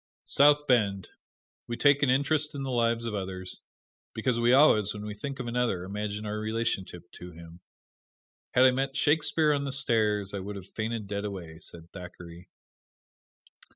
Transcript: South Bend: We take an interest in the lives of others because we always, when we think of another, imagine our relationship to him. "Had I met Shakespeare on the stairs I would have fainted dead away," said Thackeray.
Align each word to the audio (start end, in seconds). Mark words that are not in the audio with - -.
South 0.25 0.65
Bend: 0.65 1.09
We 1.67 1.77
take 1.77 2.01
an 2.01 2.09
interest 2.09 2.55
in 2.55 2.63
the 2.63 2.71
lives 2.71 3.05
of 3.05 3.13
others 3.13 3.61
because 4.15 4.39
we 4.39 4.51
always, 4.51 4.95
when 4.95 5.05
we 5.05 5.13
think 5.13 5.39
of 5.39 5.45
another, 5.45 5.83
imagine 5.83 6.25
our 6.25 6.39
relationship 6.39 7.11
to 7.11 7.33
him. 7.33 7.59
"Had 8.55 8.65
I 8.65 8.71
met 8.71 8.97
Shakespeare 8.97 9.53
on 9.53 9.63
the 9.63 9.71
stairs 9.71 10.33
I 10.33 10.39
would 10.39 10.55
have 10.55 10.65
fainted 10.67 11.05
dead 11.05 11.23
away," 11.23 11.59
said 11.59 11.91
Thackeray. 11.91 12.49